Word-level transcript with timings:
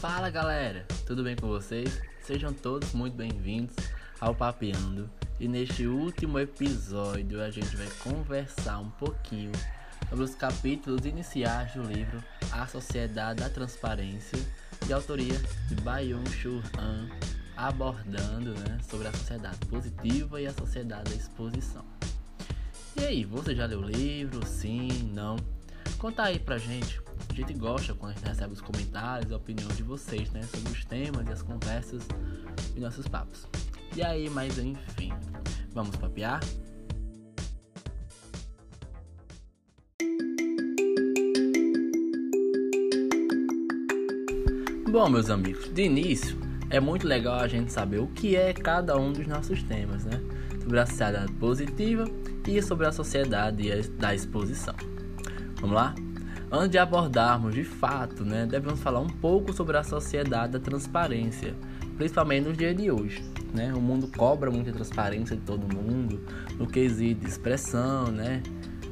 Fala 0.00 0.30
galera, 0.30 0.86
tudo 1.04 1.24
bem 1.24 1.34
com 1.34 1.48
vocês? 1.48 2.00
Sejam 2.22 2.52
todos 2.52 2.92
muito 2.92 3.16
bem-vindos 3.16 3.74
ao 4.20 4.32
Papeando 4.32 5.10
e 5.40 5.48
neste 5.48 5.88
último 5.88 6.38
episódio 6.38 7.42
a 7.42 7.50
gente 7.50 7.76
vai 7.76 7.88
conversar 8.04 8.78
um 8.78 8.90
pouquinho 8.90 9.50
sobre 10.08 10.24
os 10.24 10.36
capítulos 10.36 11.04
iniciais 11.04 11.72
do 11.72 11.82
livro 11.82 12.22
A 12.52 12.64
Sociedade 12.68 13.40
da 13.40 13.50
Transparência, 13.50 14.38
de 14.86 14.92
autoria 14.92 15.36
de 15.66 15.74
Byung-Chul 15.74 16.62
Han, 16.78 17.08
abordando 17.56 18.54
né, 18.54 18.78
sobre 18.88 19.08
a 19.08 19.12
sociedade 19.12 19.58
positiva 19.66 20.40
e 20.40 20.46
a 20.46 20.52
sociedade 20.52 21.10
da 21.10 21.16
exposição. 21.16 21.84
E 22.96 23.04
aí, 23.04 23.24
você 23.24 23.52
já 23.52 23.66
leu 23.66 23.80
o 23.80 23.84
livro? 23.84 24.46
Sim? 24.46 25.10
Não? 25.12 25.34
Conta 25.98 26.22
aí 26.22 26.38
pra 26.38 26.56
gente. 26.56 27.00
Gente 27.38 27.54
gosta 27.54 27.94
quando 27.94 28.10
a 28.10 28.14
gente 28.16 28.26
recebe 28.26 28.52
os 28.52 28.60
comentários, 28.60 29.30
a 29.30 29.36
opinião 29.36 29.68
de 29.68 29.84
vocês, 29.84 30.28
né? 30.32 30.42
Sobre 30.42 30.72
os 30.72 30.84
temas 30.84 31.24
e 31.24 31.30
as 31.30 31.40
conversas 31.40 32.02
e 32.74 32.80
nossos 32.80 33.06
papos. 33.06 33.46
E 33.94 34.02
aí, 34.02 34.28
mas 34.28 34.58
enfim, 34.58 35.12
vamos 35.72 35.94
papear? 35.94 36.40
Bom, 44.90 45.08
meus 45.08 45.30
amigos, 45.30 45.72
de 45.72 45.82
início 45.82 46.36
é 46.70 46.80
muito 46.80 47.06
legal 47.06 47.36
a 47.38 47.46
gente 47.46 47.70
saber 47.70 48.00
o 48.00 48.08
que 48.08 48.34
é 48.34 48.52
cada 48.52 48.98
um 48.98 49.12
dos 49.12 49.28
nossos 49.28 49.62
temas, 49.62 50.04
né? 50.04 50.20
Sobre 50.60 50.80
a 50.80 50.86
sociedade 50.86 51.32
positiva 51.34 52.04
e 52.48 52.60
sobre 52.60 52.88
a 52.88 52.90
sociedade 52.90 53.88
da 53.90 54.12
exposição. 54.12 54.74
Vamos 55.60 55.76
lá? 55.76 55.94
Antes 56.50 56.70
de 56.70 56.78
abordarmos 56.78 57.54
de 57.54 57.62
fato, 57.62 58.24
né, 58.24 58.46
devemos 58.46 58.80
falar 58.80 59.00
um 59.00 59.08
pouco 59.08 59.52
sobre 59.52 59.76
a 59.76 59.84
sociedade 59.84 60.52
da 60.52 60.58
transparência, 60.58 61.54
principalmente 61.98 62.48
nos 62.48 62.56
dias 62.56 62.74
de 62.74 62.90
hoje. 62.90 63.22
Né? 63.52 63.70
O 63.74 63.80
mundo 63.80 64.08
cobra 64.08 64.50
muita 64.50 64.72
transparência 64.72 65.36
de 65.36 65.42
todo 65.42 65.62
mundo, 65.74 66.24
no 66.58 66.66
quesito 66.66 67.20
de 67.20 67.28
expressão, 67.28 68.06
né? 68.06 68.42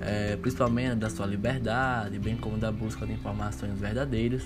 É, 0.00 0.36
principalmente 0.36 0.96
da 0.96 1.08
sua 1.08 1.24
liberdade, 1.24 2.18
bem 2.18 2.36
como 2.36 2.58
da 2.58 2.70
busca 2.72 3.06
de 3.06 3.12
informações 3.12 3.78
verdadeiras, 3.78 4.42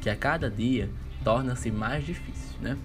que 0.00 0.08
a 0.08 0.16
cada 0.16 0.48
dia 0.48 0.88
torna-se 1.24 1.70
mais 1.70 2.06
difícil. 2.06 2.56
Né? 2.60 2.78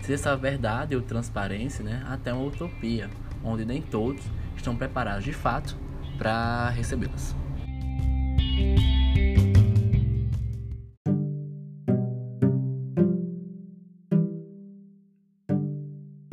Se 0.00 0.14
essa 0.14 0.34
verdade 0.36 0.96
ou 0.96 1.02
transparência 1.02 1.84
né, 1.84 2.02
até 2.08 2.32
uma 2.32 2.44
utopia, 2.44 3.10
onde 3.44 3.64
nem 3.64 3.82
todos 3.82 4.22
estão 4.56 4.74
preparados 4.74 5.24
de 5.24 5.32
fato 5.32 5.76
para 6.16 6.70
recebê-las. 6.70 7.36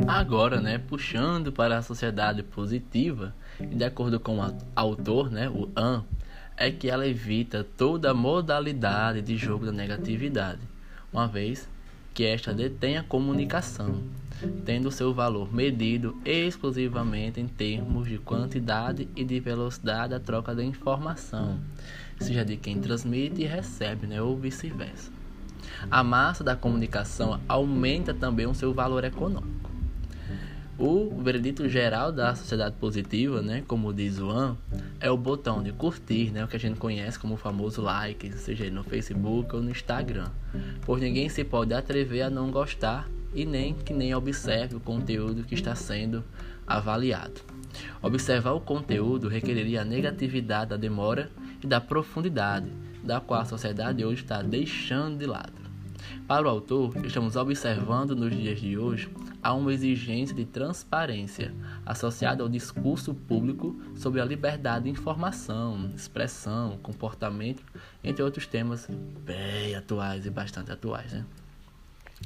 Agora, 0.08 0.62
né, 0.62 0.78
puxando 0.78 1.52
para 1.52 1.78
a 1.78 1.82
sociedade 1.82 2.42
positiva, 2.42 3.36
de 3.60 3.84
acordo 3.84 4.20
com 4.20 4.40
o 4.40 4.56
autor, 4.76 5.30
né, 5.30 5.50
o 5.50 5.70
An, 5.76 6.04
é 6.58 6.72
que 6.72 6.90
ela 6.90 7.08
evita 7.08 7.66
toda 7.78 8.14
modalidade 8.14 9.22
de 9.22 9.36
jogo 9.36 9.66
da 9.66 9.72
negatividade, 9.72 10.62
uma 11.12 11.28
vez 11.28 11.70
que 12.14 12.24
esta 12.24 12.54
detém 12.54 12.98
a 12.98 13.04
comunicação, 13.04 14.04
tendo 14.64 14.90
seu 14.90 15.14
valor 15.14 15.54
medido 15.54 16.18
exclusivamente 16.24 17.42
em 17.42 17.48
termos 17.48 18.08
de 18.08 18.18
quantidade 18.18 19.10
e 19.16 19.24
de 19.24 19.40
velocidade 19.40 20.12
da 20.12 20.20
troca 20.20 20.56
da 20.56 20.64
informação, 20.64 21.60
seja 22.20 22.46
de 22.46 22.58
quem 22.58 22.80
transmite 22.80 23.42
e 23.42 23.46
recebe, 23.46 24.08
né, 24.08 24.22
ou 24.22 24.38
vice-versa. 24.38 25.12
A 25.90 26.04
massa 26.04 26.44
da 26.44 26.56
comunicação 26.56 27.40
aumenta 27.48 28.14
também 28.14 28.46
o 28.46 28.54
seu 28.54 28.74
valor 28.74 29.04
econômico. 29.04 29.72
O 30.78 31.22
veredito 31.22 31.70
geral 31.70 32.12
da 32.12 32.36
sociedade 32.36 32.76
positiva, 32.76 33.42
né, 33.42 33.64
como 33.66 33.94
diz 33.94 34.20
o 34.20 34.30
An, 34.30 34.58
é 35.00 35.10
o 35.10 35.16
botão 35.16 35.64
de 35.64 35.72
curtir, 35.72 36.32
né, 36.32 36.44
o 36.44 36.48
que 36.50 36.58
a 36.58 36.60
gente 36.60 36.78
conhece 36.78 37.18
como 37.18 37.36
o 37.36 37.38
famoso 37.38 37.82
like, 37.82 38.30
seja 38.34 38.70
no 38.70 38.84
Facebook 38.84 39.56
ou 39.56 39.62
no 39.62 39.72
Instagram. 39.72 40.30
Pois 40.86 41.02
ninguém 41.02 41.30
se 41.30 41.46
pode 41.46 41.74
atrever 41.74 42.24
a 42.24 42.30
não 42.30 42.52
gostar 42.52 43.08
e 43.34 43.46
nem 43.46 43.74
que 43.74 43.94
nem 43.94 44.14
observe 44.14 44.76
o 44.76 44.80
conteúdo 44.82 45.44
que 45.44 45.56
está 45.56 45.76
sendo 45.76 46.24
avaliado. 46.68 47.42
Observar 48.02 48.52
o 48.52 48.60
conteúdo 48.60 49.30
requereria 49.30 49.82
a 49.82 49.86
negatividade 49.86 50.72
da 50.72 50.78
demora 50.78 51.30
e 51.64 51.68
da 51.68 51.80
profundidade, 51.80 52.72
da 53.04 53.20
qual 53.20 53.42
a 53.42 53.46
sociedade 53.46 54.04
hoje 54.04 54.24
está 54.24 54.42
deixando 54.42 55.18
de 55.18 55.26
lado. 55.26 55.66
Para 56.28 56.48
o 56.48 56.50
autor, 56.50 57.06
estamos 57.06 57.36
observando 57.36 58.16
nos 58.16 58.36
dias 58.36 58.60
de 58.60 58.78
hoje 58.78 59.10
há 59.46 59.54
uma 59.54 59.72
exigência 59.72 60.36
de 60.36 60.44
transparência 60.44 61.54
associada 61.86 62.42
ao 62.42 62.50
discurso 62.50 63.14
público 63.14 63.80
sobre 63.96 64.20
a 64.20 64.26
liberdade 64.26 64.86
de 64.86 64.90
informação, 64.90 65.92
expressão, 65.96 66.80
comportamento, 66.82 67.64
entre 68.04 68.24
outros 68.24 68.48
temas 68.48 68.88
bem 69.24 69.76
atuais 69.76 70.26
e 70.26 70.32
bastante 70.32 70.72
atuais. 70.72 71.14
Né? 71.14 71.24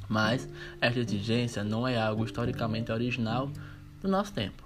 Mas 0.07 0.47
esta 0.79 1.00
exigência 1.00 1.61
não 1.61 1.85
é 1.85 2.00
algo 2.00 2.23
historicamente 2.23 2.90
original 2.90 3.51
do 4.01 4.07
nosso 4.07 4.31
tempo. 4.34 4.63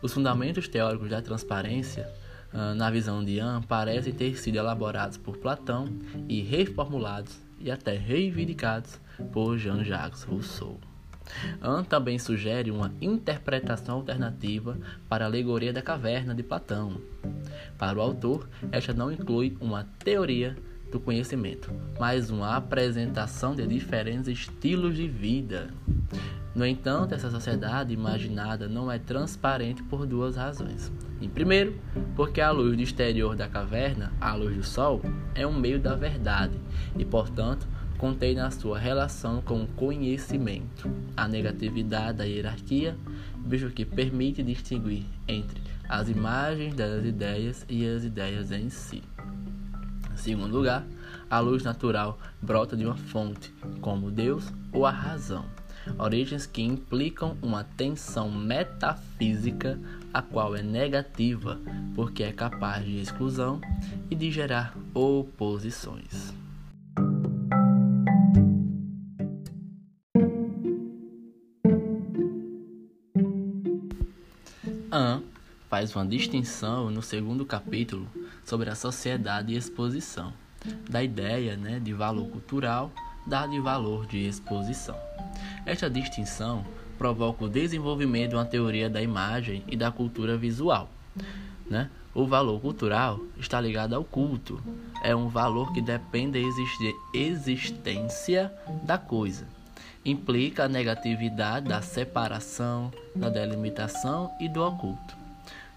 Os 0.00 0.12
fundamentos 0.12 0.68
teóricos 0.68 1.10
da 1.10 1.20
transparência, 1.20 2.08
na 2.52 2.90
visão 2.90 3.24
de 3.24 3.32
Ian, 3.32 3.62
parecem 3.62 4.12
ter 4.12 4.38
sido 4.38 4.56
elaborados 4.56 5.16
por 5.16 5.36
Platão 5.36 5.86
e 6.28 6.40
reformulados 6.40 7.38
e 7.58 7.70
até 7.70 7.96
reivindicados 7.96 9.00
por 9.32 9.58
Jean-Jacques 9.58 10.22
Rousseau. 10.22 10.78
An 11.60 11.84
também 11.84 12.18
sugere 12.18 12.70
uma 12.70 12.92
interpretação 13.00 13.96
alternativa 13.96 14.78
para 15.08 15.24
a 15.24 15.28
alegoria 15.28 15.72
da 15.72 15.82
caverna 15.82 16.34
de 16.34 16.42
Platão. 16.42 17.00
Para 17.76 17.98
o 17.98 18.02
autor, 18.02 18.48
esta 18.72 18.94
não 18.94 19.12
inclui 19.12 19.56
uma 19.60 19.84
teoria 19.98 20.56
do 20.90 20.98
conhecimento, 20.98 21.70
mas 21.98 22.30
uma 22.30 22.56
apresentação 22.56 23.54
de 23.54 23.66
diferentes 23.66 24.28
estilos 24.28 24.96
de 24.96 25.06
vida. 25.06 25.68
No 26.58 26.66
entanto, 26.66 27.14
essa 27.14 27.30
sociedade 27.30 27.94
imaginada 27.94 28.68
não 28.68 28.90
é 28.90 28.98
transparente 28.98 29.80
por 29.84 30.04
duas 30.04 30.34
razões. 30.34 30.90
Em 31.20 31.28
primeiro, 31.28 31.78
porque 32.16 32.40
a 32.40 32.50
luz 32.50 32.76
do 32.76 32.82
exterior 32.82 33.36
da 33.36 33.46
caverna, 33.46 34.12
a 34.20 34.34
luz 34.34 34.56
do 34.56 34.64
sol, 34.64 35.00
é 35.36 35.46
um 35.46 35.56
meio 35.56 35.78
da 35.78 35.94
verdade 35.94 36.58
e, 36.98 37.04
portanto, 37.04 37.64
contém 37.96 38.34
na 38.34 38.50
sua 38.50 38.76
relação 38.76 39.40
com 39.40 39.62
o 39.62 39.68
conhecimento 39.68 40.90
a 41.16 41.28
negatividade 41.28 42.18
da 42.18 42.24
hierarquia, 42.24 42.96
visto 43.46 43.70
que 43.70 43.84
permite 43.84 44.42
distinguir 44.42 45.06
entre 45.28 45.62
as 45.88 46.08
imagens 46.08 46.74
das 46.74 47.04
ideias 47.04 47.64
e 47.68 47.86
as 47.86 48.02
ideias 48.02 48.50
em 48.50 48.68
si. 48.68 49.00
Em 50.12 50.16
segundo 50.16 50.56
lugar, 50.56 50.84
a 51.30 51.38
luz 51.38 51.62
natural 51.62 52.18
brota 52.42 52.76
de 52.76 52.84
uma 52.84 52.96
fonte, 52.96 53.54
como 53.80 54.10
Deus 54.10 54.52
ou 54.72 54.84
a 54.84 54.90
razão, 54.90 55.44
origens 55.98 56.46
que 56.46 56.62
implicam 56.62 57.36
uma 57.40 57.64
tensão 57.64 58.30
metafísica, 58.30 59.78
a 60.12 60.20
qual 60.20 60.56
é 60.56 60.62
negativa, 60.62 61.60
porque 61.94 62.22
é 62.22 62.32
capaz 62.32 62.84
de 62.84 63.00
exclusão 63.00 63.60
e 64.10 64.14
de 64.14 64.30
gerar 64.30 64.76
oposições. 64.94 66.34
An 74.90 75.22
faz 75.68 75.94
uma 75.94 76.06
distinção 76.06 76.90
no 76.90 77.02
segundo 77.02 77.44
capítulo 77.44 78.08
sobre 78.44 78.70
a 78.70 78.74
sociedade 78.74 79.52
e 79.52 79.56
exposição, 79.56 80.32
da 80.88 81.02
ideia 81.02 81.56
né, 81.56 81.78
de 81.78 81.92
valor 81.92 82.26
cultural 82.28 82.90
da 83.26 83.46
de 83.46 83.60
valor 83.60 84.06
de 84.06 84.26
exposição. 84.26 84.96
Esta 85.68 85.90
distinção 85.90 86.64
provoca 86.96 87.44
o 87.44 87.48
desenvolvimento 87.48 88.30
de 88.30 88.36
uma 88.36 88.44
teoria 88.46 88.88
da 88.88 89.02
imagem 89.02 89.62
e 89.68 89.76
da 89.76 89.92
cultura 89.92 90.34
visual. 90.34 90.88
Né? 91.68 91.90
O 92.14 92.26
valor 92.26 92.58
cultural 92.58 93.20
está 93.36 93.60
ligado 93.60 93.94
ao 93.94 94.02
culto, 94.02 94.60
é 95.04 95.14
um 95.14 95.28
valor 95.28 95.70
que 95.74 95.82
depende 95.82 96.40
da 96.40 96.88
existência 97.12 98.50
da 98.82 98.96
coisa 98.96 99.46
implica 100.04 100.64
a 100.64 100.68
negatividade 100.68 101.68
da 101.68 101.82
separação, 101.82 102.90
da 103.14 103.28
delimitação 103.28 104.32
e 104.40 104.48
do 104.48 104.64
oculto, 104.64 105.14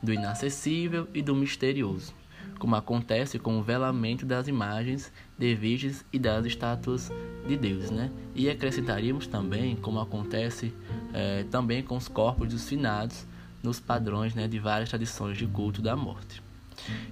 do 0.01 0.13
inacessível 0.13 1.05
e 1.13 1.21
do 1.21 1.35
misterioso, 1.35 2.13
como 2.61 2.75
acontece 2.75 3.39
com 3.39 3.57
o 3.57 3.63
velamento 3.63 4.23
das 4.23 4.47
imagens 4.47 5.11
de 5.35 5.55
virgens 5.55 6.05
e 6.13 6.19
das 6.19 6.45
estátuas 6.45 7.11
de 7.47 7.57
Deus, 7.57 7.89
né? 7.89 8.11
E 8.35 8.51
acrescentaríamos 8.51 9.25
também, 9.25 9.75
como 9.75 9.99
acontece 9.99 10.71
é, 11.11 11.43
também 11.49 11.81
com 11.81 11.97
os 11.97 12.07
corpos 12.07 12.49
dos 12.49 12.69
finados 12.69 13.25
nos 13.63 13.79
padrões 13.79 14.35
né, 14.35 14.47
de 14.47 14.59
várias 14.59 14.89
tradições 14.89 15.39
de 15.39 15.47
culto 15.47 15.81
da 15.81 15.95
morte. 15.95 16.43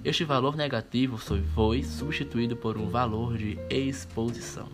Este 0.04 0.22
valor 0.22 0.54
negativo 0.56 1.18
foi 1.18 1.82
substituído 1.82 2.54
por 2.54 2.78
um 2.78 2.88
valor 2.88 3.36
de 3.36 3.58
exposição. 3.68 4.68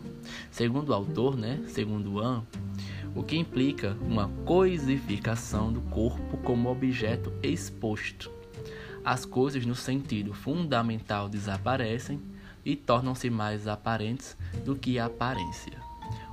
Segundo 0.50 0.90
o 0.90 0.94
autor, 0.94 1.38
né, 1.38 1.58
segundo 1.68 2.20
An, 2.20 2.42
o 3.14 3.22
que 3.22 3.38
implica 3.38 3.96
uma 4.02 4.28
coisificação 4.44 5.72
do 5.72 5.80
corpo 5.80 6.36
como 6.36 6.70
objeto 6.70 7.32
exposto. 7.42 8.36
As 9.06 9.24
coisas 9.24 9.64
no 9.64 9.76
sentido 9.76 10.34
fundamental 10.34 11.28
desaparecem 11.28 12.20
e 12.64 12.74
tornam-se 12.74 13.30
mais 13.30 13.68
aparentes 13.68 14.36
do 14.64 14.74
que 14.74 14.98
a 14.98 15.04
aparência. 15.04 15.80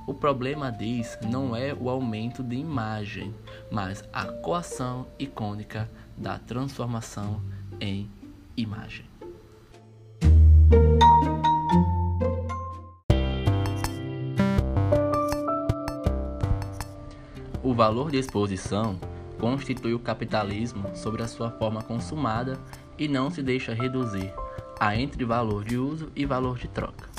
O 0.08 0.12
problema, 0.12 0.72
diz, 0.72 1.16
não 1.22 1.54
é 1.54 1.72
o 1.72 1.88
aumento 1.88 2.42
de 2.42 2.56
imagem, 2.56 3.32
mas 3.70 4.02
a 4.12 4.24
coação 4.24 5.06
icônica 5.20 5.88
da 6.18 6.36
transformação 6.36 7.40
em 7.80 8.10
imagem. 8.56 9.06
O 17.62 17.72
valor 17.72 18.10
de 18.10 18.18
exposição 18.18 18.98
constitui 19.44 19.92
o 19.92 19.98
capitalismo 19.98 20.96
sobre 20.96 21.22
a 21.22 21.28
sua 21.28 21.50
forma 21.50 21.82
consumada 21.82 22.58
e 22.96 23.06
não 23.06 23.30
se 23.30 23.42
deixa 23.42 23.74
reduzir 23.74 24.32
a 24.80 24.96
entre 24.96 25.22
valor 25.22 25.66
de 25.66 25.76
uso 25.76 26.10
e 26.16 26.24
valor 26.24 26.56
de 26.56 26.66
troca. 26.66 27.10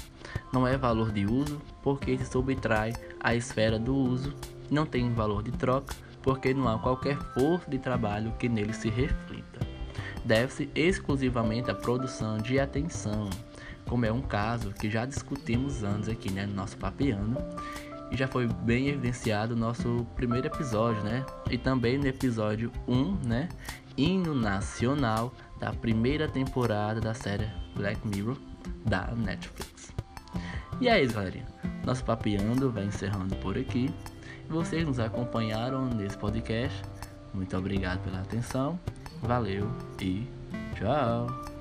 Não 0.52 0.68
é 0.68 0.76
valor 0.76 1.12
de 1.12 1.28
uso 1.28 1.62
porque 1.84 2.18
se 2.18 2.26
subtrai 2.26 2.94
à 3.20 3.36
esfera 3.36 3.78
do 3.78 3.96
uso, 3.96 4.34
não 4.72 4.88
tem 4.88 5.14
valor 5.14 5.44
de 5.44 5.52
troca 5.52 5.96
porque 6.24 6.52
não 6.52 6.68
há 6.68 6.80
qualquer 6.80 7.16
força 7.36 7.70
de 7.70 7.78
trabalho 7.78 8.34
que 8.40 8.50
nele 8.50 8.74
se 8.74 8.90
reflita. 8.90 9.60
Deve-se 10.26 10.68
exclusivamente 10.74 11.70
à 11.70 11.76
produção 11.76 12.40
de 12.40 12.60
atenção, 12.60 13.30
como 13.88 14.04
é 14.04 14.12
um 14.12 14.24
caso 14.24 14.72
que 14.72 14.90
já 14.90 15.06
discutimos 15.06 15.84
antes 15.84 16.10
aqui 16.10 16.32
né, 16.32 16.48
no 16.48 16.56
nosso 16.56 16.76
papiano 16.76 17.38
e 18.12 18.18
já 18.18 18.28
foi 18.28 18.48
bem 18.48 18.90
evidenciado 18.90 19.56
no 19.56 19.66
nosso 19.66 20.06
primeiro 20.16 20.48
episódio, 20.48 21.04
né? 21.04 21.26
E 21.50 21.58
também 21.58 21.98
no 21.98 22.08
episódio 22.08 22.72
1, 22.88 23.28
né? 23.28 23.50
Hino 23.98 24.36
Nacional 24.36 25.34
da 25.60 25.72
primeira 25.72 26.28
temporada 26.28 27.00
da 27.00 27.14
série 27.14 27.48
Black 27.76 28.06
Mirror 28.08 28.38
da 28.86 29.08
Netflix. 29.16 29.94
E 30.80 30.88
é 30.88 31.02
isso, 31.02 31.14
galerinha. 31.14 31.48
Nosso 31.86 32.04
Papeando 32.04 32.72
vai 32.72 32.86
encerrando 32.86 33.36
por 33.38 33.58
aqui. 33.58 33.94
Vocês 34.50 34.86
nos 34.86 35.00
acompanharam 35.00 35.86
nesse 35.86 36.18
podcast. 36.18 36.82
Muito 37.34 37.56
obrigado 37.58 38.04
pela 38.04 38.20
atenção. 38.20 38.80
Valeu 39.22 39.70
e 40.02 40.28
tchau! 40.76 41.55